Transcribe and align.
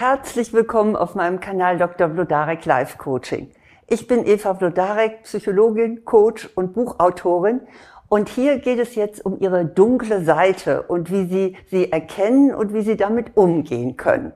Herzlich 0.00 0.52
willkommen 0.52 0.94
auf 0.94 1.16
meinem 1.16 1.40
Kanal 1.40 1.76
Dr. 1.76 2.06
Blodarek 2.06 2.64
Life 2.64 2.98
Coaching. 2.98 3.50
Ich 3.88 4.06
bin 4.06 4.24
Eva 4.24 4.52
Blodarek, 4.52 5.24
Psychologin, 5.24 6.04
Coach 6.04 6.48
und 6.54 6.72
Buchautorin. 6.72 7.62
Und 8.08 8.28
hier 8.28 8.60
geht 8.60 8.78
es 8.78 8.94
jetzt 8.94 9.26
um 9.26 9.40
Ihre 9.40 9.64
dunkle 9.64 10.22
Seite 10.22 10.82
und 10.82 11.10
wie 11.10 11.26
Sie 11.26 11.56
sie 11.68 11.90
erkennen 11.90 12.54
und 12.54 12.72
wie 12.74 12.82
Sie 12.82 12.96
damit 12.96 13.36
umgehen 13.36 13.96
können. 13.96 14.32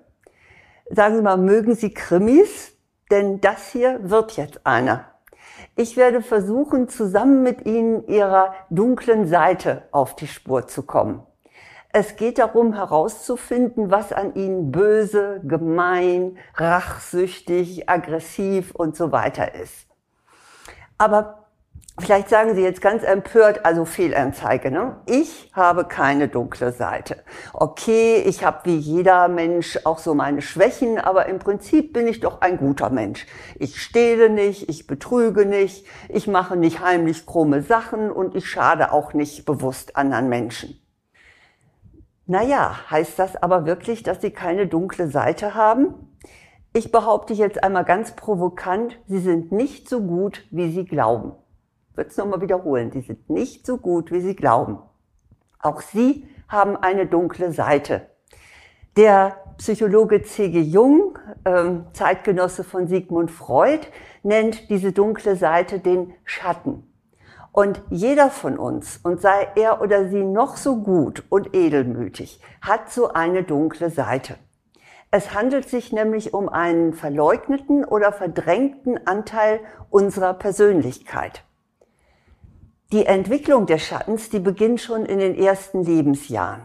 Sagen 0.90 1.14
Sie 1.14 1.22
mal, 1.22 1.36
mögen 1.36 1.76
Sie 1.76 1.94
Krimis? 1.94 2.72
Denn 3.12 3.40
das 3.40 3.70
hier 3.70 4.00
wird 4.02 4.36
jetzt 4.36 4.66
einer. 4.66 5.12
Ich 5.76 5.96
werde 5.96 6.22
versuchen, 6.22 6.88
zusammen 6.88 7.44
mit 7.44 7.66
Ihnen 7.66 8.08
Ihrer 8.08 8.52
dunklen 8.70 9.28
Seite 9.28 9.84
auf 9.92 10.16
die 10.16 10.26
Spur 10.26 10.66
zu 10.66 10.82
kommen. 10.82 11.22
Es 11.94 12.16
geht 12.16 12.38
darum 12.38 12.72
herauszufinden, 12.72 13.90
was 13.90 14.14
an 14.14 14.34
ihnen 14.34 14.72
böse, 14.72 15.42
gemein, 15.44 16.38
rachsüchtig, 16.54 17.88
aggressiv 17.88 18.74
und 18.74 18.96
so 18.96 19.12
weiter 19.12 19.54
ist. 19.54 19.86
Aber 20.96 21.38
Vielleicht 22.00 22.30
sagen 22.30 22.54
Sie 22.54 22.62
jetzt 22.62 22.80
ganz 22.80 23.02
empört, 23.02 23.66
also 23.66 23.84
Fehlanzeige. 23.84 24.70
Ne? 24.70 24.96
Ich 25.04 25.50
habe 25.52 25.84
keine 25.84 26.28
dunkle 26.28 26.72
Seite. 26.72 27.22
Okay, 27.52 28.22
ich 28.24 28.44
habe 28.44 28.60
wie 28.64 28.78
jeder 28.78 29.28
Mensch 29.28 29.78
auch 29.84 29.98
so 29.98 30.14
meine 30.14 30.40
Schwächen, 30.40 30.98
aber 30.98 31.26
im 31.26 31.38
Prinzip 31.38 31.92
bin 31.92 32.06
ich 32.08 32.20
doch 32.20 32.40
ein 32.40 32.56
guter 32.56 32.88
Mensch. 32.88 33.26
Ich 33.58 33.82
stehle 33.82 34.30
nicht, 34.30 34.70
ich 34.70 34.86
betrüge 34.86 35.44
nicht, 35.44 35.86
ich 36.08 36.26
mache 36.26 36.56
nicht 36.56 36.80
heimlich 36.80 37.26
krumme 37.26 37.60
Sachen 37.60 38.10
und 38.10 38.34
ich 38.34 38.48
schade 38.48 38.90
auch 38.90 39.12
nicht 39.12 39.44
bewusst 39.44 39.94
anderen 39.94 40.30
Menschen. 40.30 40.81
Naja, 42.26 42.90
heißt 42.90 43.18
das 43.18 43.36
aber 43.36 43.66
wirklich, 43.66 44.02
dass 44.02 44.20
Sie 44.20 44.30
keine 44.30 44.66
dunkle 44.66 45.08
Seite 45.08 45.54
haben? 45.54 45.94
Ich 46.72 46.92
behaupte 46.92 47.34
jetzt 47.34 47.62
einmal 47.62 47.84
ganz 47.84 48.12
provokant, 48.16 48.98
Sie 49.06 49.18
sind 49.18 49.52
nicht 49.52 49.88
so 49.88 50.00
gut, 50.00 50.46
wie 50.50 50.70
Sie 50.70 50.84
glauben. 50.84 51.32
Ich 51.90 51.96
würde 51.96 52.10
es 52.10 52.16
nochmal 52.16 52.40
wiederholen, 52.40 52.92
Sie 52.92 53.00
sind 53.00 53.28
nicht 53.28 53.66
so 53.66 53.76
gut, 53.76 54.12
wie 54.12 54.20
Sie 54.20 54.36
glauben. 54.36 54.78
Auch 55.58 55.80
Sie 55.82 56.26
haben 56.48 56.76
eine 56.76 57.06
dunkle 57.06 57.52
Seite. 57.52 58.06
Der 58.96 59.36
Psychologe 59.58 60.22
C.G. 60.22 60.60
Jung, 60.60 61.18
ähm, 61.44 61.86
Zeitgenosse 61.92 62.62
von 62.62 62.88
Sigmund 62.88 63.30
Freud, 63.30 63.86
nennt 64.22 64.70
diese 64.70 64.92
dunkle 64.92 65.36
Seite 65.36 65.78
den 65.78 66.14
Schatten. 66.24 66.91
Und 67.52 67.82
jeder 67.90 68.30
von 68.30 68.58
uns, 68.58 68.98
und 69.02 69.20
sei 69.20 69.46
er 69.56 69.82
oder 69.82 70.08
sie 70.08 70.24
noch 70.24 70.56
so 70.56 70.76
gut 70.76 71.22
und 71.28 71.54
edelmütig, 71.54 72.40
hat 72.62 72.90
so 72.90 73.12
eine 73.12 73.42
dunkle 73.42 73.90
Seite. 73.90 74.36
Es 75.10 75.34
handelt 75.34 75.68
sich 75.68 75.92
nämlich 75.92 76.32
um 76.32 76.48
einen 76.48 76.94
verleugneten 76.94 77.84
oder 77.84 78.12
verdrängten 78.12 79.06
Anteil 79.06 79.60
unserer 79.90 80.32
Persönlichkeit. 80.32 81.44
Die 82.92 83.04
Entwicklung 83.04 83.66
des 83.66 83.82
Schattens, 83.82 84.30
die 84.30 84.38
beginnt 84.38 84.80
schon 84.80 85.04
in 85.04 85.18
den 85.18 85.34
ersten 85.34 85.84
Lebensjahren. 85.84 86.62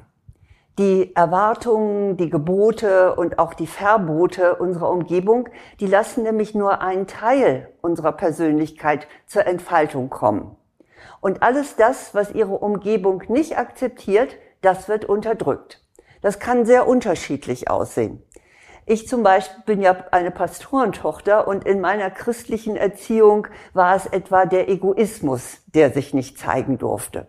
Die 0.80 1.14
Erwartungen, 1.16 2.16
die 2.16 2.30
Gebote 2.30 3.16
und 3.16 3.40
auch 3.40 3.54
die 3.54 3.68
Verbote 3.68 4.56
unserer 4.56 4.92
Umgebung, 4.92 5.50
die 5.82 5.88
lassen 5.88 6.24
nämlich 6.24 6.56
nur 6.56 6.82
einen 6.82 7.08
Teil 7.08 7.74
unserer 7.82 8.14
Persönlichkeit 8.14 9.08
zur 9.26 9.46
Entfaltung 9.46 10.10
kommen. 10.10 10.56
Und 11.22 11.44
alles 11.44 11.76
das, 11.76 12.14
was 12.14 12.32
ihre 12.32 12.58
Umgebung 12.58 13.24
nicht 13.28 13.58
akzeptiert, 13.58 14.36
das 14.62 14.88
wird 14.88 15.06
unterdrückt. 15.06 15.84
Das 16.22 16.40
kann 16.40 16.66
sehr 16.66 16.88
unterschiedlich 16.88 17.70
aussehen. 17.70 18.24
Ich 18.86 19.08
zum 19.08 19.22
Beispiel 19.22 19.64
bin 19.66 19.82
ja 19.82 19.98
eine 20.12 20.32
Pastorentochter 20.32 21.48
und 21.48 21.66
in 21.66 21.82
meiner 21.82 22.10
christlichen 22.10 22.78
Erziehung 22.78 23.48
war 23.74 23.96
es 23.96 24.06
etwa 24.06 24.46
der 24.46 24.70
Egoismus, 24.70 25.58
der 25.68 25.92
sich 25.92 26.14
nicht 26.14 26.40
zeigen 26.40 26.78
durfte. 26.78 27.28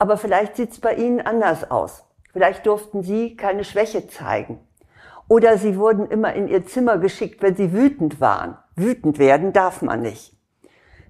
Aber 0.00 0.16
vielleicht 0.16 0.56
sieht 0.56 0.72
es 0.72 0.80
bei 0.80 0.94
Ihnen 0.94 1.20
anders 1.20 1.70
aus. 1.70 2.04
Vielleicht 2.32 2.66
durften 2.66 3.04
Sie 3.04 3.36
keine 3.36 3.62
Schwäche 3.62 4.08
zeigen. 4.08 4.58
Oder 5.28 5.56
Sie 5.56 5.78
wurden 5.78 6.08
immer 6.08 6.34
in 6.34 6.48
Ihr 6.48 6.66
Zimmer 6.66 6.98
geschickt, 6.98 7.42
wenn 7.42 7.54
Sie 7.54 7.72
wütend 7.72 8.20
waren. 8.20 8.58
Wütend 8.74 9.20
werden 9.20 9.52
darf 9.52 9.82
man 9.82 10.00
nicht. 10.00 10.36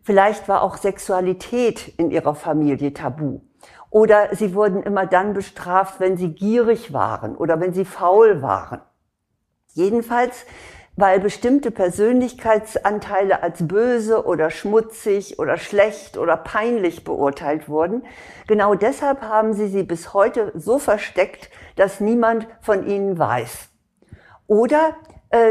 Vielleicht 0.03 0.49
war 0.49 0.63
auch 0.63 0.77
Sexualität 0.77 1.89
in 1.97 2.11
ihrer 2.11 2.35
Familie 2.35 2.93
tabu. 2.93 3.41
Oder 3.89 4.35
sie 4.35 4.55
wurden 4.55 4.83
immer 4.83 5.07
dann 5.07 5.33
bestraft, 5.33 6.01
wenn 6.01 6.17
sie 6.17 6.31
gierig 6.31 6.93
waren 6.93 7.37
oder 7.37 7.61
wenn 7.61 7.73
sie 7.73 7.85
faul 7.85 8.43
waren. 8.43 8.81
Jedenfalls, 9.75 10.45
weil 10.97 11.21
bestimmte 11.21 11.71
Persönlichkeitsanteile 11.71 13.43
als 13.43 13.67
böse 13.67 14.27
oder 14.27 14.51
schmutzig 14.51 15.39
oder 15.39 15.57
schlecht 15.57 16.19
oder 16.19 16.37
peinlich 16.37 17.05
beurteilt 17.05 17.69
wurden, 17.69 18.05
genau 18.47 18.75
deshalb 18.75 19.23
haben 19.23 19.55
sie 19.55 19.69
sie 19.69 19.85
bis 19.85 20.13
heute 20.15 20.53
so 20.55 20.79
versteckt, 20.79 21.51
dass 21.77 22.01
niemand 22.01 22.47
von 22.61 22.87
ihnen 22.87 23.19
weiß. 23.19 23.69
Oder 24.47 24.97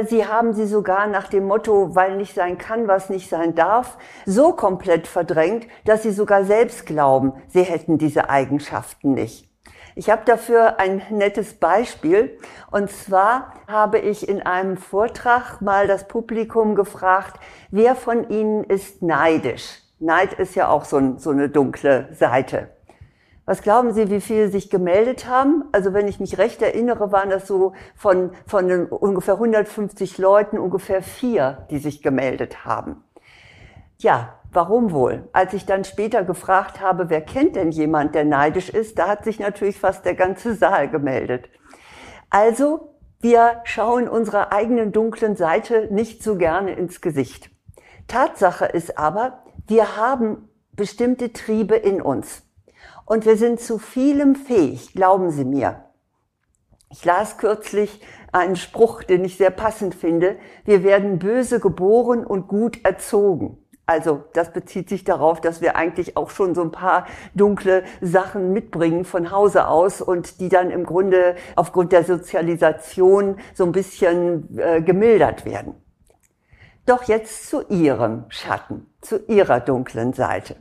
sie 0.07 0.27
haben 0.27 0.53
sie 0.53 0.67
sogar 0.67 1.07
nach 1.07 1.27
dem 1.27 1.45
Motto, 1.45 1.95
weil 1.95 2.15
nicht 2.17 2.35
sein 2.35 2.57
kann, 2.57 2.87
was 2.87 3.09
nicht 3.09 3.29
sein 3.29 3.55
darf, 3.55 3.97
so 4.25 4.53
komplett 4.53 5.07
verdrängt, 5.07 5.67
dass 5.85 6.03
sie 6.03 6.11
sogar 6.11 6.43
selbst 6.45 6.85
glauben, 6.85 7.33
sie 7.47 7.63
hätten 7.63 7.97
diese 7.97 8.29
Eigenschaften 8.29 9.13
nicht. 9.13 9.51
Ich 9.95 10.09
habe 10.09 10.21
dafür 10.25 10.79
ein 10.79 11.01
nettes 11.09 11.53
Beispiel. 11.53 12.37
Und 12.71 12.89
zwar 12.89 13.53
habe 13.67 13.99
ich 13.99 14.27
in 14.27 14.41
einem 14.41 14.77
Vortrag 14.77 15.61
mal 15.61 15.87
das 15.87 16.07
Publikum 16.07 16.75
gefragt, 16.75 17.39
wer 17.71 17.95
von 17.95 18.29
Ihnen 18.29 18.63
ist 18.63 19.01
neidisch? 19.01 19.81
Neid 19.99 20.33
ist 20.33 20.55
ja 20.55 20.69
auch 20.69 20.85
so, 20.85 21.17
so 21.17 21.29
eine 21.29 21.49
dunkle 21.49 22.07
Seite. 22.13 22.69
Was 23.45 23.63
glauben 23.63 23.93
Sie, 23.93 24.09
wie 24.09 24.21
viele 24.21 24.49
sich 24.49 24.69
gemeldet 24.69 25.27
haben? 25.27 25.65
Also 25.71 25.93
wenn 25.93 26.07
ich 26.07 26.19
mich 26.19 26.37
recht 26.37 26.61
erinnere, 26.61 27.11
waren 27.11 27.29
das 27.29 27.47
so 27.47 27.73
von, 27.95 28.31
von 28.45 28.85
ungefähr 28.85 29.33
150 29.33 30.17
Leuten 30.19 30.59
ungefähr 30.59 31.01
vier, 31.01 31.65
die 31.71 31.79
sich 31.79 32.03
gemeldet 32.03 32.65
haben. 32.65 33.03
Ja, 33.97 34.39
warum 34.51 34.91
wohl? 34.91 35.27
Als 35.33 35.53
ich 35.53 35.65
dann 35.65 35.83
später 35.83 36.23
gefragt 36.23 36.81
habe, 36.81 37.09
wer 37.09 37.21
kennt 37.21 37.55
denn 37.55 37.71
jemand, 37.71 38.13
der 38.13 38.25
neidisch 38.25 38.69
ist, 38.69 38.99
da 38.99 39.07
hat 39.07 39.23
sich 39.23 39.39
natürlich 39.39 39.79
fast 39.79 40.05
der 40.05 40.15
ganze 40.15 40.53
Saal 40.55 40.89
gemeldet. 40.89 41.49
Also, 42.29 42.95
wir 43.19 43.61
schauen 43.65 44.07
unserer 44.07 44.51
eigenen 44.51 44.91
dunklen 44.91 45.35
Seite 45.35 45.87
nicht 45.91 46.23
so 46.23 46.35
gerne 46.37 46.73
ins 46.73 47.01
Gesicht. 47.01 47.51
Tatsache 48.07 48.65
ist 48.65 48.97
aber, 48.97 49.43
wir 49.67 49.97
haben 49.97 50.49
bestimmte 50.73 51.33
Triebe 51.33 51.75
in 51.75 52.01
uns. 52.01 52.43
Und 53.05 53.25
wir 53.25 53.37
sind 53.37 53.59
zu 53.59 53.77
vielem 53.77 54.35
fähig, 54.35 54.93
glauben 54.93 55.31
Sie 55.31 55.45
mir. 55.45 55.85
Ich 56.89 57.05
las 57.05 57.37
kürzlich 57.37 58.01
einen 58.31 58.55
Spruch, 58.55 59.03
den 59.03 59.23
ich 59.23 59.37
sehr 59.37 59.49
passend 59.49 59.95
finde. 59.95 60.37
Wir 60.65 60.83
werden 60.83 61.19
böse 61.19 61.59
geboren 61.59 62.25
und 62.25 62.47
gut 62.47 62.83
erzogen. 62.83 63.57
Also 63.85 64.23
das 64.33 64.53
bezieht 64.53 64.87
sich 64.87 65.03
darauf, 65.03 65.41
dass 65.41 65.61
wir 65.61 65.75
eigentlich 65.75 66.15
auch 66.15 66.29
schon 66.29 66.55
so 66.55 66.61
ein 66.61 66.71
paar 66.71 67.07
dunkle 67.33 67.83
Sachen 67.99 68.53
mitbringen 68.53 69.03
von 69.03 69.31
Hause 69.31 69.67
aus 69.67 70.01
und 70.01 70.39
die 70.39 70.49
dann 70.49 70.71
im 70.71 70.85
Grunde 70.85 71.35
aufgrund 71.55 71.91
der 71.91 72.05
Sozialisation 72.05 73.37
so 73.53 73.65
ein 73.65 73.73
bisschen 73.73 74.57
äh, 74.57 74.81
gemildert 74.81 75.45
werden. 75.45 75.75
Doch 76.85 77.03
jetzt 77.03 77.49
zu 77.49 77.67
Ihrem 77.67 78.25
Schatten, 78.29 78.87
zu 79.01 79.17
Ihrer 79.27 79.59
dunklen 79.59 80.13
Seite. 80.13 80.55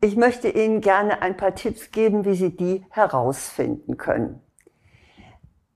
Ich 0.00 0.14
möchte 0.16 0.48
Ihnen 0.48 0.82
gerne 0.82 1.22
ein 1.22 1.36
paar 1.36 1.54
Tipps 1.54 1.90
geben, 1.90 2.24
wie 2.24 2.34
Sie 2.34 2.54
die 2.54 2.84
herausfinden 2.90 3.96
können. 3.96 4.42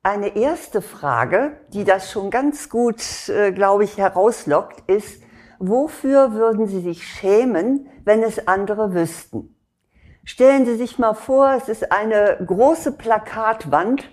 Eine 0.02 0.36
erste 0.36 0.82
Frage, 0.82 1.58
die 1.72 1.84
das 1.84 2.10
schon 2.10 2.30
ganz 2.30 2.68
gut, 2.68 3.02
äh, 3.28 3.52
glaube 3.52 3.84
ich, 3.84 3.96
herauslockt, 3.98 4.88
ist, 4.90 5.22
wofür 5.58 6.32
würden 6.32 6.66
Sie 6.66 6.80
sich 6.80 7.06
schämen, 7.06 7.88
wenn 8.04 8.22
es 8.22 8.46
andere 8.46 8.94
wüssten? 8.94 9.56
Stellen 10.24 10.64
Sie 10.64 10.76
sich 10.76 10.98
mal 10.98 11.14
vor, 11.14 11.54
es 11.56 11.68
ist 11.68 11.90
eine 11.90 12.38
große 12.46 12.92
Plakatwand 12.92 14.10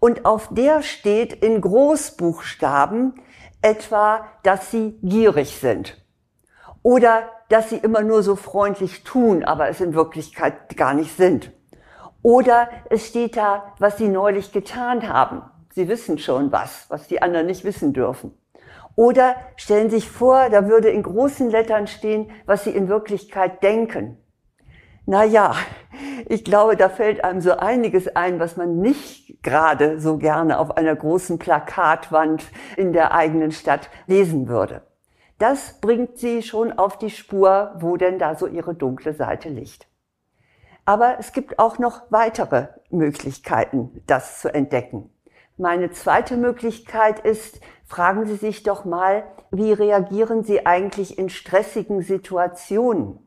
und 0.00 0.24
auf 0.24 0.48
der 0.52 0.82
steht 0.82 1.32
in 1.32 1.60
Großbuchstaben 1.60 3.20
etwa, 3.60 4.26
dass 4.44 4.70
Sie 4.70 4.98
gierig 5.02 5.58
sind. 5.58 6.00
Oder 6.82 7.28
dass 7.48 7.70
sie 7.70 7.76
immer 7.76 8.02
nur 8.02 8.22
so 8.22 8.36
freundlich 8.36 9.04
tun, 9.04 9.44
aber 9.44 9.68
es 9.68 9.80
in 9.80 9.94
Wirklichkeit 9.94 10.76
gar 10.76 10.94
nicht 10.94 11.16
sind. 11.16 11.52
Oder 12.22 12.68
es 12.90 13.06
steht 13.06 13.36
da, 13.36 13.74
was 13.78 13.96
sie 13.96 14.08
neulich 14.08 14.52
getan 14.52 15.08
haben. 15.08 15.42
Sie 15.70 15.88
wissen 15.88 16.18
schon 16.18 16.50
was, 16.52 16.86
was 16.88 17.06
die 17.06 17.22
anderen 17.22 17.46
nicht 17.46 17.64
wissen 17.64 17.92
dürfen. 17.92 18.36
Oder 18.96 19.36
stellen 19.56 19.90
sich 19.90 20.10
vor, 20.10 20.50
da 20.50 20.66
würde 20.66 20.88
in 20.90 21.04
großen 21.04 21.50
Lettern 21.50 21.86
stehen, 21.86 22.32
was 22.46 22.64
sie 22.64 22.70
in 22.70 22.88
Wirklichkeit 22.88 23.62
denken. 23.62 24.18
Na 25.06 25.24
ja, 25.24 25.54
ich 26.28 26.44
glaube, 26.44 26.76
da 26.76 26.88
fällt 26.88 27.22
einem 27.22 27.40
so 27.40 27.52
einiges 27.52 28.14
ein, 28.14 28.40
was 28.40 28.56
man 28.56 28.80
nicht 28.80 29.42
gerade 29.42 30.00
so 30.00 30.18
gerne 30.18 30.58
auf 30.58 30.76
einer 30.76 30.96
großen 30.96 31.38
Plakatwand 31.38 32.44
in 32.76 32.92
der 32.92 33.14
eigenen 33.14 33.52
Stadt 33.52 33.88
lesen 34.06 34.48
würde. 34.48 34.82
Das 35.38 35.80
bringt 35.80 36.18
sie 36.18 36.42
schon 36.42 36.72
auf 36.72 36.98
die 36.98 37.10
Spur, 37.10 37.74
wo 37.78 37.96
denn 37.96 38.18
da 38.18 38.34
so 38.34 38.46
ihre 38.46 38.74
dunkle 38.74 39.14
Seite 39.14 39.48
liegt. 39.48 39.86
Aber 40.84 41.16
es 41.18 41.32
gibt 41.32 41.58
auch 41.58 41.78
noch 41.78 42.02
weitere 42.10 42.68
Möglichkeiten, 42.90 44.02
das 44.06 44.40
zu 44.40 44.52
entdecken. 44.52 45.10
Meine 45.56 45.90
zweite 45.90 46.36
Möglichkeit 46.36 47.20
ist, 47.20 47.60
fragen 47.84 48.26
Sie 48.26 48.36
sich 48.36 48.62
doch 48.62 48.84
mal, 48.84 49.24
wie 49.50 49.72
reagieren 49.72 50.44
Sie 50.44 50.66
eigentlich 50.66 51.18
in 51.18 51.28
stressigen 51.28 52.02
Situationen? 52.02 53.18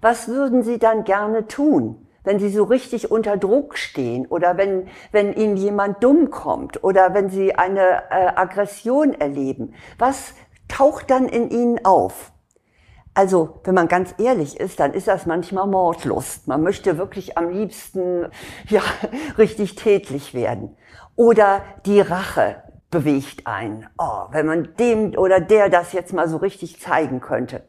Was 0.00 0.28
würden 0.28 0.62
Sie 0.62 0.78
dann 0.78 1.04
gerne 1.04 1.46
tun, 1.46 2.06
wenn 2.24 2.38
Sie 2.38 2.50
so 2.50 2.64
richtig 2.64 3.10
unter 3.10 3.36
Druck 3.36 3.78
stehen 3.78 4.26
oder 4.26 4.56
wenn, 4.56 4.88
wenn 5.12 5.32
Ihnen 5.32 5.56
jemand 5.56 6.02
dumm 6.04 6.30
kommt 6.30 6.84
oder 6.84 7.14
wenn 7.14 7.30
Sie 7.30 7.54
eine 7.54 8.02
äh, 8.10 8.32
Aggression 8.34 9.14
erleben? 9.14 9.74
Was 9.98 10.34
taucht 10.68 11.10
dann 11.10 11.28
in 11.28 11.50
Ihnen 11.50 11.84
auf? 11.84 12.32
Also, 13.16 13.60
wenn 13.62 13.74
man 13.74 13.86
ganz 13.86 14.14
ehrlich 14.18 14.58
ist, 14.58 14.80
dann 14.80 14.92
ist 14.92 15.06
das 15.06 15.24
manchmal 15.24 15.68
Mordlust. 15.68 16.48
Man 16.48 16.62
möchte 16.62 16.98
wirklich 16.98 17.38
am 17.38 17.48
liebsten, 17.48 18.26
ja, 18.68 18.82
richtig 19.38 19.76
tätlich 19.76 20.34
werden. 20.34 20.76
Oder 21.14 21.62
die 21.86 22.00
Rache 22.00 22.62
bewegt 22.90 23.46
einen. 23.46 23.88
Oh, 23.98 24.24
wenn 24.30 24.46
man 24.46 24.74
dem 24.78 25.16
oder 25.16 25.38
der 25.40 25.68
das 25.68 25.92
jetzt 25.92 26.12
mal 26.12 26.28
so 26.28 26.38
richtig 26.38 26.80
zeigen 26.80 27.20
könnte. 27.20 27.62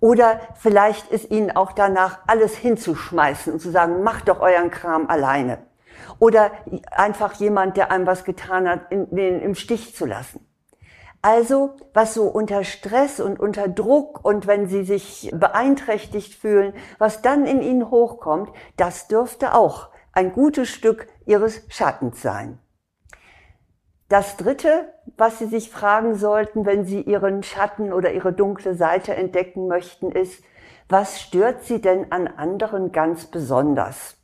Oder 0.00 0.40
vielleicht 0.56 1.10
ist 1.10 1.30
ihnen 1.30 1.56
auch 1.56 1.72
danach 1.72 2.18
alles 2.26 2.54
hinzuschmeißen 2.56 3.54
und 3.54 3.60
zu 3.60 3.70
sagen, 3.70 4.02
macht 4.02 4.28
doch 4.28 4.40
euren 4.40 4.70
Kram 4.70 5.08
alleine. 5.08 5.58
Oder 6.18 6.50
einfach 6.90 7.32
jemand, 7.34 7.78
der 7.78 7.90
einem 7.90 8.06
was 8.06 8.24
getan 8.24 8.68
hat, 8.68 8.90
in, 8.90 9.06
in, 9.16 9.40
im 9.40 9.54
Stich 9.54 9.96
zu 9.96 10.04
lassen. 10.04 10.46
Also, 11.24 11.70
was 11.94 12.12
so 12.12 12.24
unter 12.24 12.64
Stress 12.64 13.18
und 13.18 13.40
unter 13.40 13.66
Druck 13.66 14.22
und 14.26 14.46
wenn 14.46 14.66
sie 14.66 14.84
sich 14.84 15.30
beeinträchtigt 15.32 16.34
fühlen, 16.34 16.74
was 16.98 17.22
dann 17.22 17.46
in 17.46 17.62
ihnen 17.62 17.90
hochkommt, 17.90 18.50
das 18.76 19.08
dürfte 19.08 19.54
auch 19.54 19.88
ein 20.12 20.34
gutes 20.34 20.68
Stück 20.68 21.06
ihres 21.24 21.62
Schattens 21.70 22.20
sein. 22.20 22.58
Das 24.10 24.36
Dritte, 24.36 24.92
was 25.16 25.38
Sie 25.38 25.46
sich 25.46 25.70
fragen 25.70 26.14
sollten, 26.14 26.66
wenn 26.66 26.84
Sie 26.84 27.00
Ihren 27.00 27.42
Schatten 27.42 27.94
oder 27.94 28.12
Ihre 28.12 28.34
dunkle 28.34 28.74
Seite 28.74 29.14
entdecken 29.14 29.66
möchten, 29.66 30.12
ist, 30.12 30.44
was 30.90 31.22
stört 31.22 31.62
Sie 31.62 31.80
denn 31.80 32.12
an 32.12 32.28
anderen 32.28 32.92
ganz 32.92 33.24
besonders? 33.24 34.18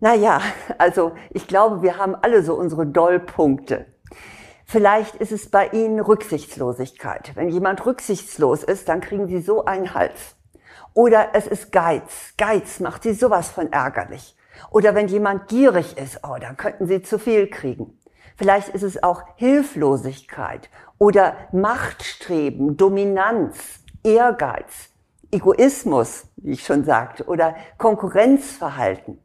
Naja, 0.00 0.42
also 0.76 1.12
ich 1.30 1.48
glaube, 1.48 1.80
wir 1.80 1.96
haben 1.96 2.14
alle 2.14 2.42
so 2.42 2.56
unsere 2.56 2.86
Dollpunkte. 2.86 3.86
Vielleicht 4.70 5.14
ist 5.14 5.32
es 5.32 5.48
bei 5.48 5.68
Ihnen 5.68 5.98
Rücksichtslosigkeit. 5.98 7.32
Wenn 7.36 7.48
jemand 7.48 7.86
rücksichtslos 7.86 8.62
ist, 8.62 8.90
dann 8.90 9.00
kriegen 9.00 9.26
Sie 9.26 9.40
so 9.40 9.64
einen 9.64 9.94
Hals. 9.94 10.36
Oder 10.92 11.30
es 11.32 11.46
ist 11.46 11.72
Geiz. 11.72 12.34
Geiz 12.36 12.78
macht 12.78 13.02
Sie 13.02 13.14
sowas 13.14 13.48
von 13.48 13.72
ärgerlich. 13.72 14.36
Oder 14.70 14.94
wenn 14.94 15.08
jemand 15.08 15.48
gierig 15.48 15.96
ist, 15.96 16.20
oh, 16.22 16.36
dann 16.38 16.58
könnten 16.58 16.86
Sie 16.86 17.00
zu 17.00 17.18
viel 17.18 17.48
kriegen. 17.48 17.98
Vielleicht 18.36 18.68
ist 18.68 18.82
es 18.82 19.02
auch 19.02 19.22
Hilflosigkeit 19.36 20.68
oder 20.98 21.34
Machtstreben, 21.50 22.76
Dominanz, 22.76 23.56
Ehrgeiz, 24.04 24.90
Egoismus, 25.30 26.26
wie 26.36 26.52
ich 26.52 26.66
schon 26.66 26.84
sagte, 26.84 27.24
oder 27.24 27.56
Konkurrenzverhalten 27.78 29.18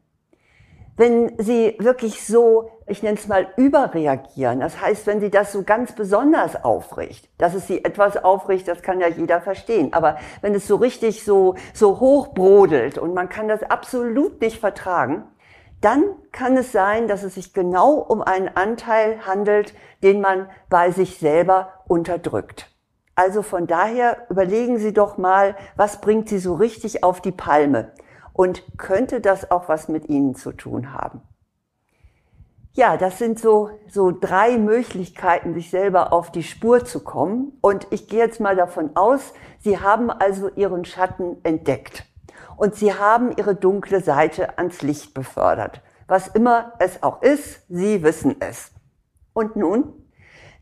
wenn 0.96 1.32
sie 1.38 1.76
wirklich 1.78 2.24
so, 2.24 2.70
ich 2.86 3.02
nenne 3.02 3.18
es 3.18 3.26
mal, 3.26 3.48
überreagieren, 3.56 4.60
das 4.60 4.80
heißt, 4.80 5.06
wenn 5.06 5.20
sie 5.20 5.30
das 5.30 5.52
so 5.52 5.62
ganz 5.62 5.92
besonders 5.92 6.62
aufregt, 6.64 7.28
dass 7.38 7.54
es 7.54 7.66
sie 7.66 7.84
etwas 7.84 8.22
aufregt, 8.22 8.68
das 8.68 8.82
kann 8.82 9.00
ja 9.00 9.08
jeder 9.08 9.40
verstehen, 9.40 9.92
aber 9.92 10.18
wenn 10.40 10.54
es 10.54 10.66
so 10.66 10.76
richtig 10.76 11.24
so, 11.24 11.56
so 11.72 12.00
hoch 12.00 12.28
brodelt 12.28 12.98
und 12.98 13.14
man 13.14 13.28
kann 13.28 13.48
das 13.48 13.62
absolut 13.62 14.40
nicht 14.40 14.60
vertragen, 14.60 15.24
dann 15.80 16.04
kann 16.32 16.56
es 16.56 16.72
sein, 16.72 17.08
dass 17.08 17.22
es 17.24 17.34
sich 17.34 17.52
genau 17.52 17.94
um 17.94 18.22
einen 18.22 18.48
Anteil 18.48 19.26
handelt, 19.26 19.74
den 20.02 20.20
man 20.20 20.48
bei 20.70 20.90
sich 20.90 21.18
selber 21.18 21.72
unterdrückt. 21.88 22.70
Also 23.16 23.42
von 23.42 23.66
daher 23.66 24.26
überlegen 24.30 24.78
Sie 24.78 24.92
doch 24.92 25.18
mal, 25.18 25.56
was 25.76 26.00
bringt 26.00 26.28
Sie 26.28 26.38
so 26.38 26.54
richtig 26.54 27.04
auf 27.04 27.20
die 27.20 27.32
Palme? 27.32 27.92
Und 28.34 28.64
könnte 28.76 29.20
das 29.20 29.50
auch 29.50 29.68
was 29.68 29.88
mit 29.88 30.10
Ihnen 30.10 30.34
zu 30.34 30.52
tun 30.52 30.92
haben? 30.92 31.22
Ja, 32.72 32.96
das 32.96 33.18
sind 33.18 33.38
so, 33.38 33.70
so 33.88 34.10
drei 34.10 34.58
Möglichkeiten, 34.58 35.54
sich 35.54 35.70
selber 35.70 36.12
auf 36.12 36.32
die 36.32 36.42
Spur 36.42 36.84
zu 36.84 37.04
kommen. 37.04 37.56
Und 37.60 37.86
ich 37.90 38.08
gehe 38.08 38.18
jetzt 38.18 38.40
mal 38.40 38.56
davon 38.56 38.96
aus, 38.96 39.32
Sie 39.60 39.78
haben 39.78 40.10
also 40.10 40.50
Ihren 40.56 40.84
Schatten 40.84 41.36
entdeckt. 41.44 42.04
Und 42.56 42.74
Sie 42.74 42.92
haben 42.92 43.30
Ihre 43.36 43.54
dunkle 43.54 44.00
Seite 44.00 44.58
ans 44.58 44.82
Licht 44.82 45.14
befördert. 45.14 45.82
Was 46.08 46.26
immer 46.26 46.72
es 46.80 47.04
auch 47.04 47.22
ist, 47.22 47.62
Sie 47.68 48.02
wissen 48.02 48.34
es. 48.40 48.72
Und 49.32 49.54
nun? 49.54 49.92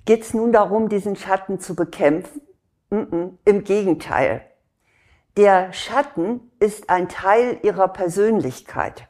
Geht 0.04 0.22
es 0.22 0.34
nun 0.34 0.52
darum, 0.52 0.90
diesen 0.90 1.16
Schatten 1.16 1.60
zu 1.60 1.75
bekämpfen? 1.75 2.42
Mm 2.90 2.96
-mm, 2.96 3.30
Im 3.46 3.64
Gegenteil. 3.64 4.42
Der 5.37 5.73
Schatten 5.73 6.50
ist 6.61 6.90
ein 6.90 7.08
Teil 7.08 7.58
ihrer 7.62 7.88
Persönlichkeit. 7.88 9.08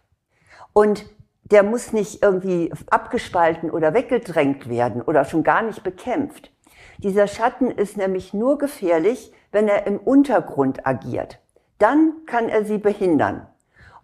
Und 0.73 1.05
der 1.43 1.65
muss 1.65 1.93
nicht 1.93 2.23
irgendwie 2.23 2.73
abgespalten 2.91 3.73
oder 3.73 3.93
weggedrängt 3.93 4.69
werden 4.69 5.03
oder 5.03 5.25
schon 5.25 5.43
gar 5.43 5.63
nicht 5.63 5.83
bekämpft. 5.83 6.53
Dieser 6.99 7.27
Schatten 7.27 7.73
ist 7.73 7.97
nämlich 7.97 8.33
nur 8.33 8.57
gefährlich, 8.59 9.33
wenn 9.51 9.67
er 9.67 9.89
im 9.89 9.99
Untergrund 9.99 10.87
agiert. 10.87 11.41
Dann 11.79 12.25
kann 12.27 12.49
er 12.49 12.65
sie 12.65 12.79
behindern. 12.79 13.49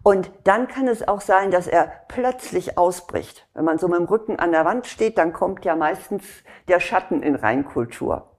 Und 0.03 0.29
dann 0.43 0.67
kann 0.67 0.89
es 0.89 1.07
auch 1.07 1.21
sein, 1.21 1.51
dass 1.51 1.67
er 1.67 1.89
plötzlich 2.09 2.77
ausbricht. 2.77 3.47
Wenn 3.53 3.63
man 3.63 3.79
so 3.79 3.87
mit 3.87 3.99
dem 3.99 4.05
Rücken 4.05 4.37
an 4.37 4.51
der 4.51 4.65
Wand 4.65 4.87
steht, 4.87 5.17
dann 5.17 5.31
kommt 5.31 5.63
ja 5.63 5.77
meistens 5.77 6.25
der 6.67 6.81
Schatten 6.81 7.23
in 7.23 7.35
Reinkultur. 7.35 8.29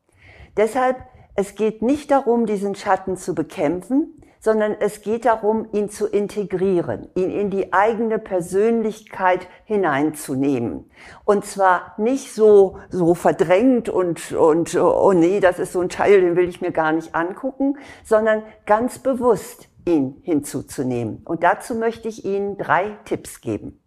Deshalb 0.56 0.96
es 1.34 1.54
geht 1.54 1.82
nicht 1.82 2.10
darum, 2.10 2.46
diesen 2.46 2.74
Schatten 2.74 3.16
zu 3.16 3.34
bekämpfen, 3.34 4.20
sondern 4.40 4.74
es 4.80 5.02
geht 5.02 5.26
darum, 5.26 5.68
ihn 5.72 5.90
zu 5.90 6.06
integrieren, 6.06 7.08
ihn 7.14 7.30
in 7.30 7.50
die 7.50 7.74
eigene 7.74 8.18
Persönlichkeit 8.18 9.46
hineinzunehmen. 9.66 10.90
Und 11.24 11.44
zwar 11.44 11.94
nicht 11.98 12.32
so, 12.32 12.78
so 12.88 13.14
verdrängt 13.14 13.90
und, 13.90 14.32
und, 14.32 14.74
oh 14.74 15.12
nee, 15.12 15.40
das 15.40 15.58
ist 15.58 15.72
so 15.72 15.80
ein 15.80 15.90
Teil, 15.90 16.22
den 16.22 16.36
will 16.36 16.48
ich 16.48 16.62
mir 16.62 16.72
gar 16.72 16.92
nicht 16.92 17.14
angucken, 17.14 17.76
sondern 18.02 18.42
ganz 18.64 18.98
bewusst 18.98 19.68
ihn 19.86 20.16
hinzuzunehmen. 20.22 21.22
Und 21.24 21.42
dazu 21.42 21.74
möchte 21.74 22.08
ich 22.08 22.24
Ihnen 22.24 22.56
drei 22.56 22.96
Tipps 23.04 23.42
geben. 23.42 23.82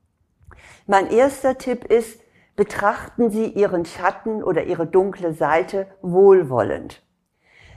Mein 0.86 1.10
erster 1.10 1.58
Tipp 1.58 1.86
ist, 1.86 2.20
betrachten 2.56 3.32
Sie 3.32 3.48
Ihren 3.48 3.86
Schatten 3.86 4.44
oder 4.44 4.65
Ihre 4.65 4.86
dunkle 4.86 5.34
Seite 5.34 5.88
wohlwollend 6.01 7.01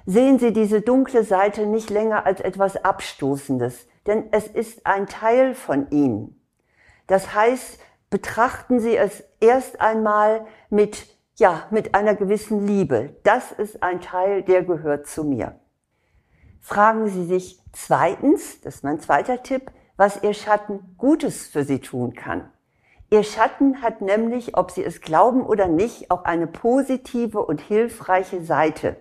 sehen 0.06 0.38
Sie 0.38 0.52
diese 0.52 0.80
dunkle 0.80 1.24
Seite 1.24 1.66
nicht 1.66 1.90
länger 1.90 2.24
als 2.24 2.40
etwas 2.40 2.82
Abstoßendes, 2.82 3.86
denn 4.06 4.24
es 4.30 4.46
ist 4.46 4.86
ein 4.86 5.06
Teil 5.06 5.54
von 5.54 5.90
Ihnen. 5.90 6.40
Das 7.08 7.34
heißt, 7.34 7.78
betrachten 8.08 8.80
Sie 8.80 8.96
es 8.96 9.24
erst 9.40 9.80
einmal 9.80 10.46
mit, 10.70 11.06
ja, 11.36 11.66
mit 11.70 11.94
einer 11.94 12.14
gewissen 12.14 12.66
Liebe. 12.66 13.16
Das 13.24 13.52
ist 13.52 13.82
ein 13.82 14.00
Teil, 14.00 14.42
der 14.42 14.62
gehört 14.62 15.06
zu 15.06 15.24
mir. 15.24 15.58
Fragen 16.60 17.08
Sie 17.08 17.24
sich 17.24 17.60
zweitens, 17.72 18.60
das 18.60 18.76
ist 18.76 18.84
mein 18.84 19.00
zweiter 19.00 19.42
Tipp, 19.42 19.70
was 19.96 20.22
Ihr 20.22 20.34
Schatten 20.34 20.94
Gutes 20.98 21.46
für 21.46 21.64
Sie 21.64 21.80
tun 21.80 22.14
kann. 22.14 22.50
Ihr 23.08 23.22
Schatten 23.22 23.82
hat 23.82 24.00
nämlich, 24.00 24.56
ob 24.56 24.72
Sie 24.72 24.82
es 24.82 25.00
glauben 25.00 25.46
oder 25.46 25.68
nicht, 25.68 26.10
auch 26.10 26.24
eine 26.24 26.48
positive 26.48 27.44
und 27.44 27.60
hilfreiche 27.60 28.42
Seite. 28.42 28.96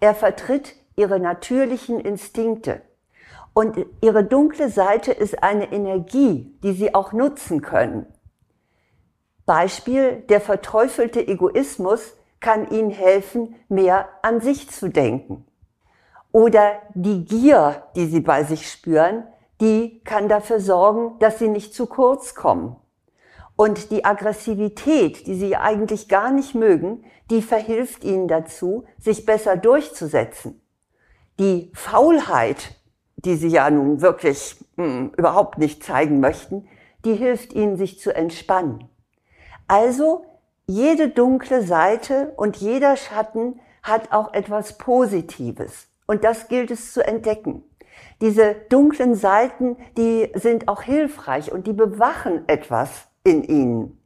Er 0.00 0.14
vertritt 0.14 0.76
ihre 0.96 1.20
natürlichen 1.20 2.00
Instinkte. 2.00 2.82
Und 3.54 3.86
ihre 4.00 4.24
dunkle 4.24 4.68
Seite 4.68 5.12
ist 5.12 5.42
eine 5.42 5.72
Energie, 5.72 6.56
die 6.62 6.72
sie 6.72 6.94
auch 6.94 7.12
nutzen 7.12 7.60
können. 7.60 8.06
Beispiel, 9.46 10.22
der 10.28 10.40
verteufelte 10.40 11.26
Egoismus 11.26 12.14
kann 12.40 12.70
ihnen 12.70 12.90
helfen, 12.90 13.56
mehr 13.68 14.08
an 14.22 14.40
sich 14.40 14.70
zu 14.70 14.88
denken. 14.88 15.46
Oder 16.30 16.82
die 16.94 17.24
Gier, 17.24 17.82
die 17.96 18.06
sie 18.06 18.20
bei 18.20 18.44
sich 18.44 18.70
spüren, 18.70 19.24
die 19.60 20.00
kann 20.04 20.28
dafür 20.28 20.60
sorgen, 20.60 21.18
dass 21.18 21.38
sie 21.38 21.48
nicht 21.48 21.74
zu 21.74 21.86
kurz 21.86 22.34
kommen. 22.34 22.76
Und 23.60 23.90
die 23.90 24.04
Aggressivität, 24.04 25.26
die 25.26 25.34
sie 25.34 25.56
eigentlich 25.56 26.08
gar 26.08 26.30
nicht 26.30 26.54
mögen, 26.54 27.02
die 27.28 27.42
verhilft 27.42 28.04
ihnen 28.04 28.28
dazu, 28.28 28.84
sich 29.00 29.26
besser 29.26 29.56
durchzusetzen. 29.56 30.60
Die 31.40 31.72
Faulheit, 31.74 32.76
die 33.16 33.34
Sie 33.34 33.48
ja 33.48 33.68
nun 33.68 34.00
wirklich 34.00 34.56
mh, 34.76 34.84
hm, 34.84 35.12
überhaupt 35.16 35.58
nicht 35.58 35.82
zeigen 35.82 36.20
möchten, 36.20 36.68
die 37.04 37.14
hilft 37.14 37.52
Ihnen, 37.52 37.76
sich 37.76 37.98
zu 37.98 38.14
entspannen. 38.14 38.88
Also, 39.66 40.24
jede 40.68 41.08
dunkle 41.08 41.62
Seite 41.62 42.32
und 42.36 42.58
jeder 42.58 42.96
Schatten 42.96 43.58
hat 43.82 44.12
auch 44.12 44.34
etwas 44.34 44.78
Positives. 44.78 45.88
Und 46.06 46.22
das 46.22 46.46
gilt 46.46 46.70
es 46.70 46.92
zu 46.92 47.04
entdecken. 47.04 47.64
Diese 48.20 48.54
dunklen 48.68 49.16
Seiten, 49.16 49.78
die 49.96 50.30
sind 50.34 50.68
auch 50.68 50.82
hilfreich 50.82 51.50
und 51.50 51.66
die 51.66 51.72
bewachen 51.72 52.48
etwas 52.48 53.07
in 53.28 53.44
ihnen. 53.44 54.00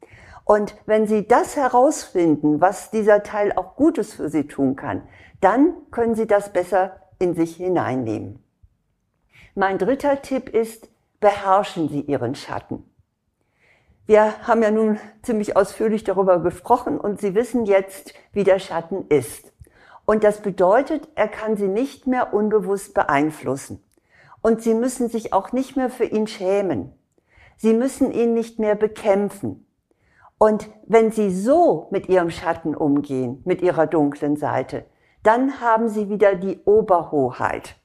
Und 0.44 0.74
wenn 0.86 1.06
Sie 1.06 1.26
das 1.26 1.56
herausfinden, 1.56 2.60
was 2.60 2.90
dieser 2.90 3.22
Teil 3.22 3.52
auch 3.52 3.76
Gutes 3.76 4.14
für 4.14 4.28
Sie 4.28 4.48
tun 4.48 4.76
kann, 4.76 5.02
dann 5.40 5.74
können 5.90 6.14
Sie 6.14 6.26
das 6.26 6.52
besser 6.52 6.96
in 7.18 7.34
sich 7.34 7.56
hineinnehmen. 7.56 8.42
Mein 9.54 9.78
dritter 9.78 10.22
Tipp 10.22 10.48
ist, 10.48 10.88
beherrschen 11.20 11.88
Sie 11.88 12.00
Ihren 12.00 12.34
Schatten. 12.34 12.84
Wir 14.06 14.46
haben 14.46 14.62
ja 14.62 14.70
nun 14.70 14.98
ziemlich 15.22 15.56
ausführlich 15.56 16.02
darüber 16.02 16.40
gesprochen 16.40 16.98
und 16.98 17.20
Sie 17.20 17.34
wissen 17.34 17.66
jetzt, 17.66 18.14
wie 18.32 18.44
der 18.44 18.58
Schatten 18.58 19.06
ist. 19.08 19.52
Und 20.04 20.24
das 20.24 20.40
bedeutet, 20.40 21.08
er 21.14 21.28
kann 21.28 21.56
Sie 21.56 21.68
nicht 21.68 22.08
mehr 22.08 22.34
unbewusst 22.34 22.94
beeinflussen. 22.94 23.82
Und 24.42 24.60
Sie 24.60 24.74
müssen 24.74 25.08
sich 25.08 25.32
auch 25.32 25.52
nicht 25.52 25.76
mehr 25.76 25.88
für 25.88 26.04
ihn 26.04 26.26
schämen. 26.26 26.92
Sie 27.56 27.74
müssen 27.74 28.12
ihn 28.12 28.34
nicht 28.34 28.58
mehr 28.58 28.74
bekämpfen. 28.74 29.66
Und 30.38 30.68
wenn 30.86 31.12
Sie 31.12 31.30
so 31.30 31.86
mit 31.90 32.08
Ihrem 32.08 32.30
Schatten 32.30 32.74
umgehen, 32.74 33.42
mit 33.44 33.62
Ihrer 33.62 33.86
dunklen 33.86 34.36
Seite, 34.36 34.84
dann 35.22 35.60
haben 35.60 35.88
Sie 35.88 36.08
wieder 36.08 36.34
die 36.34 36.58
Oberhoheit. 36.64 37.76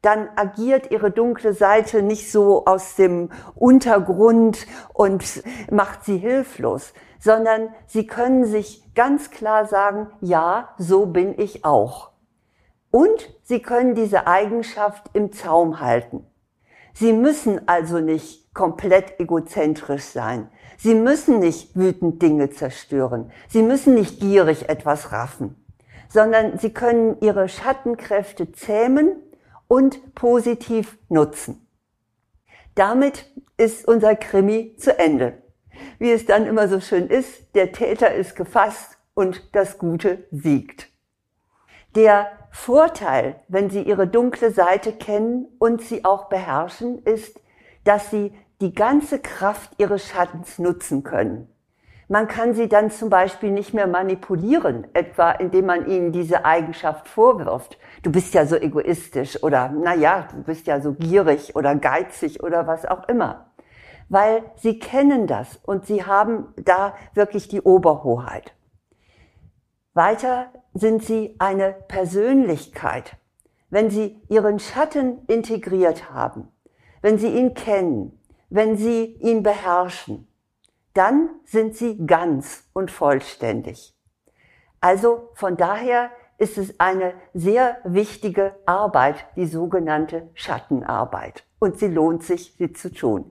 Dann 0.00 0.28
agiert 0.36 0.90
Ihre 0.90 1.10
dunkle 1.10 1.52
Seite 1.52 2.02
nicht 2.02 2.30
so 2.30 2.64
aus 2.64 2.96
dem 2.96 3.30
Untergrund 3.54 4.66
und 4.94 5.42
macht 5.70 6.04
Sie 6.04 6.16
hilflos, 6.16 6.94
sondern 7.18 7.74
Sie 7.86 8.06
können 8.06 8.44
sich 8.44 8.94
ganz 8.94 9.30
klar 9.30 9.66
sagen, 9.66 10.08
ja, 10.20 10.70
so 10.78 11.06
bin 11.06 11.38
ich 11.38 11.64
auch. 11.64 12.12
Und 12.90 13.34
Sie 13.42 13.60
können 13.60 13.94
diese 13.94 14.26
Eigenschaft 14.26 15.10
im 15.12 15.32
Zaum 15.32 15.80
halten. 15.80 16.26
Sie 16.98 17.12
müssen 17.12 17.68
also 17.68 18.00
nicht 18.00 18.54
komplett 18.54 19.20
egozentrisch 19.20 20.04
sein. 20.04 20.48
Sie 20.78 20.94
müssen 20.94 21.40
nicht 21.40 21.76
wütend 21.76 22.22
Dinge 22.22 22.48
zerstören. 22.48 23.30
Sie 23.50 23.62
müssen 23.62 23.92
nicht 23.92 24.18
gierig 24.18 24.70
etwas 24.70 25.12
raffen, 25.12 25.62
sondern 26.08 26.58
Sie 26.58 26.70
können 26.70 27.18
Ihre 27.20 27.50
Schattenkräfte 27.50 28.50
zähmen 28.52 29.12
und 29.68 30.14
positiv 30.14 30.96
nutzen. 31.10 31.68
Damit 32.74 33.30
ist 33.58 33.86
unser 33.86 34.16
Krimi 34.16 34.76
zu 34.78 34.98
Ende. 34.98 35.42
Wie 35.98 36.12
es 36.12 36.24
dann 36.24 36.46
immer 36.46 36.66
so 36.66 36.80
schön 36.80 37.08
ist, 37.08 37.54
der 37.54 37.72
Täter 37.72 38.14
ist 38.14 38.36
gefasst 38.36 38.96
und 39.12 39.54
das 39.54 39.76
Gute 39.76 40.24
siegt. 40.30 40.88
Der 41.96 42.26
Vorteil, 42.50 43.36
wenn 43.48 43.70
Sie 43.70 43.80
Ihre 43.80 44.06
dunkle 44.06 44.50
Seite 44.50 44.92
kennen 44.92 45.46
und 45.58 45.80
sie 45.80 46.04
auch 46.04 46.28
beherrschen, 46.28 46.98
ist, 47.04 47.40
dass 47.84 48.10
Sie 48.10 48.34
die 48.60 48.74
ganze 48.74 49.18
Kraft 49.18 49.70
Ihres 49.78 50.06
Schattens 50.06 50.58
nutzen 50.58 51.04
können. 51.04 51.48
Man 52.08 52.28
kann 52.28 52.52
sie 52.52 52.68
dann 52.68 52.90
zum 52.90 53.08
Beispiel 53.08 53.50
nicht 53.50 53.72
mehr 53.72 53.86
manipulieren, 53.86 54.86
etwa 54.92 55.32
indem 55.32 55.66
man 55.66 55.88
ihnen 55.88 56.12
diese 56.12 56.44
Eigenschaft 56.44 57.08
vorwirft. 57.08 57.78
Du 58.02 58.12
bist 58.12 58.32
ja 58.34 58.46
so 58.46 58.56
egoistisch 58.56 59.42
oder, 59.42 59.72
na 59.74 59.94
ja, 59.94 60.28
du 60.30 60.42
bist 60.42 60.66
ja 60.66 60.80
so 60.80 60.92
gierig 60.92 61.56
oder 61.56 61.74
geizig 61.74 62.42
oder 62.42 62.66
was 62.66 62.84
auch 62.84 63.08
immer. 63.08 63.46
Weil 64.08 64.44
sie 64.54 64.78
kennen 64.78 65.26
das 65.26 65.58
und 65.64 65.86
sie 65.86 66.04
haben 66.04 66.54
da 66.56 66.94
wirklich 67.14 67.48
die 67.48 67.62
Oberhoheit. 67.62 68.55
Weiter 69.96 70.52
sind 70.74 71.02
sie 71.02 71.36
eine 71.38 71.72
Persönlichkeit. 71.72 73.16
Wenn 73.70 73.88
sie 73.88 74.20
ihren 74.28 74.58
Schatten 74.58 75.24
integriert 75.26 76.12
haben, 76.12 76.48
wenn 77.00 77.16
sie 77.18 77.28
ihn 77.28 77.54
kennen, 77.54 78.20
wenn 78.50 78.76
sie 78.76 79.04
ihn 79.20 79.42
beherrschen, 79.42 80.28
dann 80.92 81.30
sind 81.46 81.76
sie 81.76 82.06
ganz 82.06 82.68
und 82.74 82.90
vollständig. 82.90 83.96
Also 84.82 85.30
von 85.32 85.56
daher 85.56 86.10
ist 86.36 86.58
es 86.58 86.78
eine 86.78 87.14
sehr 87.32 87.78
wichtige 87.84 88.54
Arbeit, 88.66 89.26
die 89.34 89.46
sogenannte 89.46 90.28
Schattenarbeit. 90.34 91.44
Und 91.58 91.78
sie 91.78 91.88
lohnt 91.88 92.22
sich, 92.22 92.54
sie 92.58 92.74
zu 92.74 92.92
tun. 92.92 93.30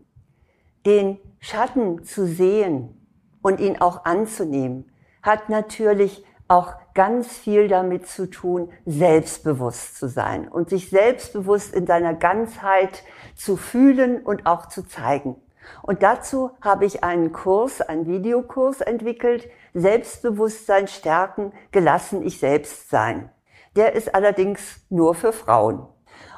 Den 0.83 1.19
Schatten 1.39 2.03
zu 2.03 2.25
sehen 2.25 3.07
und 3.43 3.59
ihn 3.59 3.79
auch 3.79 4.05
anzunehmen, 4.05 4.91
hat 5.21 5.49
natürlich 5.49 6.25
auch 6.47 6.73
ganz 6.93 7.27
viel 7.37 7.67
damit 7.67 8.07
zu 8.07 8.29
tun, 8.29 8.71
selbstbewusst 8.85 9.97
zu 9.97 10.07
sein 10.07 10.47
und 10.47 10.69
sich 10.69 10.89
selbstbewusst 10.89 11.73
in 11.73 11.87
seiner 11.87 12.13
Ganzheit 12.13 13.03
zu 13.35 13.57
fühlen 13.57 14.21
und 14.21 14.45
auch 14.45 14.67
zu 14.67 14.83
zeigen. 14.83 15.35
Und 15.81 16.03
dazu 16.03 16.51
habe 16.61 16.85
ich 16.85 17.03
einen 17.03 17.31
Kurs, 17.31 17.81
einen 17.81 18.05
Videokurs 18.05 18.81
entwickelt, 18.81 19.49
Selbstbewusstsein 19.73 20.87
stärken, 20.87 21.51
gelassen 21.71 22.25
ich 22.25 22.39
selbst 22.39 22.89
sein. 22.89 23.29
Der 23.75 23.93
ist 23.93 24.13
allerdings 24.15 24.79
nur 24.89 25.15
für 25.15 25.33
Frauen. 25.33 25.87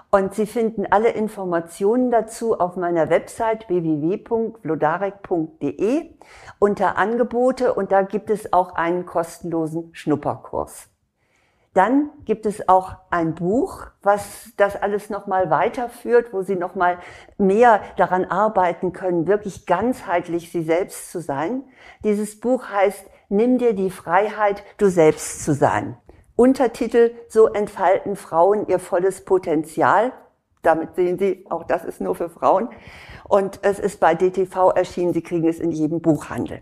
Und 0.10 0.34
Sie 0.34 0.46
finden 0.46 0.86
alle 0.90 1.10
Informationen 1.10 2.12
dazu 2.12 2.58
auf 2.60 2.78
meiner 2.78 3.10
Website 3.10 3.68
www.vlodarek.de 3.68 6.12
unter 6.60 6.98
Angebote 6.98 7.74
und 7.74 7.92
da 7.92 8.04
gibt 8.04 8.30
es 8.30 8.54
auch 8.54 8.76
einen 8.76 9.06
kostenlosen 9.06 9.90
Schnupperkurs. 9.94 10.88
Dann 11.74 12.12
gibt 12.26 12.46
es 12.48 12.70
auch 12.70 12.96
ein 13.12 13.36
Buch, 13.36 13.88
was 14.02 14.54
das 14.58 14.82
alles 14.82 15.12
nochmal 15.12 15.52
weiterführt, 15.52 16.34
wo 16.34 16.42
Sie 16.42 16.56
nochmal 16.56 16.98
mehr 17.38 17.82
daran 17.98 18.26
arbeiten 18.26 18.94
können, 18.94 19.28
wirklich 19.28 19.68
ganzheitlich 19.68 20.52
Sie 20.52 20.64
selbst 20.64 21.12
zu 21.12 21.20
sein. 21.20 21.66
Dieses 22.04 22.40
Buch 22.40 22.70
heißt 22.70 23.06
Nimm 23.30 23.58
dir 23.58 23.74
die 23.74 23.92
Freiheit, 23.92 24.64
du 24.78 24.90
selbst 24.90 25.44
zu 25.44 25.54
sein. 25.54 25.98
Untertitel, 26.38 27.16
so 27.30 27.48
entfalten 27.48 28.16
Frauen 28.16 28.68
ihr 28.68 28.78
volles 28.78 29.26
Potenzial. 29.26 30.14
Damit 30.62 30.96
sehen 30.96 31.18
Sie, 31.18 31.46
auch 31.50 31.64
das 31.64 31.84
ist 31.84 32.00
nur 32.00 32.14
für 32.14 32.30
Frauen. 32.30 32.70
Und 33.28 33.60
es 33.64 33.80
ist 33.80 34.00
bei 34.00 34.14
DTV 34.14 34.70
erschienen, 34.76 35.14
Sie 35.14 35.24
kriegen 35.24 35.48
es 35.48 35.60
in 35.60 35.72
jedem 35.72 36.00
Buchhandel. 36.00 36.62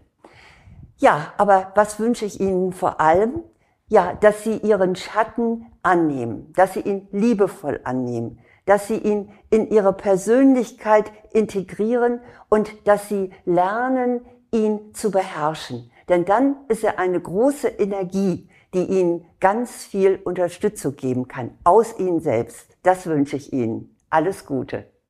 Ja, 0.95 1.33
aber 1.37 1.73
was 1.75 1.99
wünsche 1.99 2.23
ich 2.23 2.39
Ihnen 2.39 2.71
vor 2.71 3.01
allem? 3.01 3.43
Ja, 3.87 4.13
dass 4.13 4.45
Sie 4.45 4.57
Ihren 4.59 4.95
Schatten 4.95 5.65
annehmen, 5.83 6.53
dass 6.53 6.73
Sie 6.73 6.79
ihn 6.79 7.09
liebevoll 7.11 7.81
annehmen, 7.83 8.39
dass 8.65 8.87
Sie 8.87 8.97
ihn 8.97 9.29
in 9.49 9.69
Ihre 9.69 9.91
Persönlichkeit 9.91 11.11
integrieren 11.33 12.21
und 12.47 12.87
dass 12.87 13.09
Sie 13.09 13.33
lernen, 13.43 14.21
ihn 14.51 14.93
zu 14.93 15.11
beherrschen. 15.11 15.91
Denn 16.07 16.23
dann 16.23 16.55
ist 16.69 16.85
er 16.85 16.97
eine 16.97 17.19
große 17.19 17.67
Energie, 17.67 18.49
die 18.75 18.83
Ihnen 18.85 19.25
ganz 19.39 19.85
viel 19.85 20.19
Unterstützung 20.23 20.95
geben 20.95 21.27
kann, 21.27 21.57
aus 21.63 21.97
Ihnen 21.97 22.19
selbst. 22.19 22.77
Das 22.83 23.07
wünsche 23.07 23.37
ich 23.37 23.51
Ihnen. 23.51 23.95
Alles 24.09 24.45
Gute. 24.45 24.94